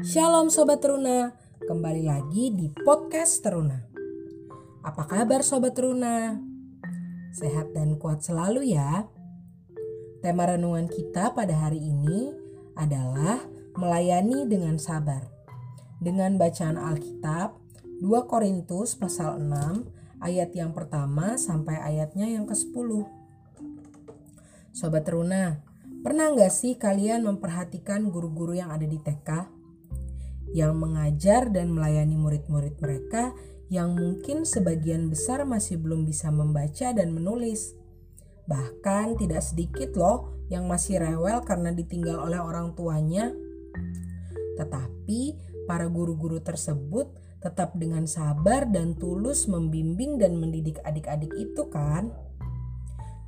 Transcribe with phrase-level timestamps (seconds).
[0.00, 3.84] Shalom Sobat Teruna, kembali lagi di podcast Teruna.
[4.80, 6.40] Apa kabar Sobat Teruna?
[7.36, 9.04] Sehat dan kuat selalu ya.
[10.24, 12.32] Tema renungan kita pada hari ini
[12.80, 13.44] adalah
[13.76, 15.20] melayani dengan sabar.
[16.00, 17.60] Dengan bacaan Alkitab
[18.00, 23.04] 2 Korintus pasal 6 ayat yang pertama sampai ayatnya yang ke-10.
[24.72, 25.60] Sobat Teruna,
[26.00, 29.59] pernah nggak sih kalian memperhatikan guru-guru yang ada di TK?
[30.50, 33.34] Yang mengajar dan melayani murid-murid mereka
[33.70, 37.78] yang mungkin sebagian besar masih belum bisa membaca dan menulis.
[38.50, 43.30] Bahkan tidak sedikit loh yang masih rewel karena ditinggal oleh orang tuanya.
[44.58, 45.20] Tetapi
[45.70, 52.10] para guru-guru tersebut tetap dengan sabar dan tulus membimbing dan mendidik adik-adik itu kan.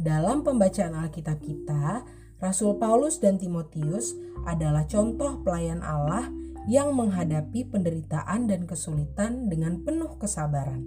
[0.00, 2.08] Dalam pembacaan Alkitab kita,
[2.40, 4.16] Rasul Paulus dan Timotius
[4.48, 6.32] adalah contoh pelayan Allah
[6.68, 10.84] yang menghadapi penderitaan dan kesulitan dengan penuh kesabaran.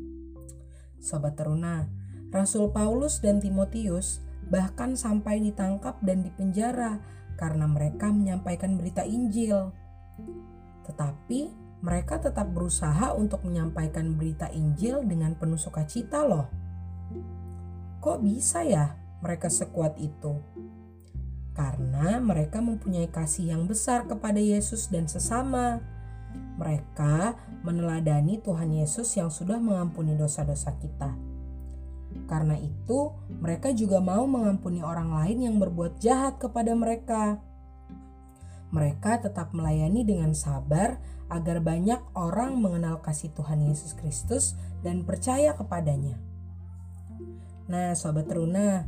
[1.02, 1.90] Sobat Teruna,
[2.30, 7.02] Rasul Paulus dan Timotius bahkan sampai ditangkap dan dipenjara
[7.38, 9.74] karena mereka menyampaikan berita Injil.
[10.86, 11.40] Tetapi
[11.84, 16.48] mereka tetap berusaha untuk menyampaikan berita Injil dengan penuh sukacita loh.
[18.00, 20.40] Kok bisa ya mereka sekuat itu?
[21.54, 25.82] Karena mereka mempunyai kasih yang besar kepada Yesus dan sesama.
[26.58, 31.14] Mereka meneladani Tuhan Yesus yang sudah mengampuni dosa-dosa kita.
[32.30, 37.42] Karena itu, mereka juga mau mengampuni orang lain yang berbuat jahat kepada mereka.
[38.74, 40.98] Mereka tetap melayani dengan sabar
[41.30, 46.18] agar banyak orang mengenal kasih Tuhan Yesus Kristus dan percaya kepadanya.
[47.70, 48.86] Nah, sobat Runa,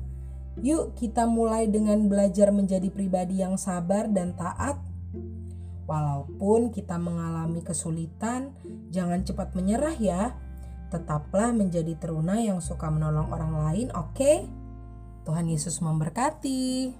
[0.63, 4.79] Yuk kita mulai dengan belajar menjadi pribadi yang sabar dan taat.
[5.85, 8.55] Walaupun kita mengalami kesulitan,
[8.89, 10.33] jangan cepat menyerah ya.
[10.89, 14.15] Tetaplah menjadi teruna yang suka menolong orang lain, oke?
[14.15, 14.47] Okay?
[15.25, 16.93] Tuhan Yesus memberkati.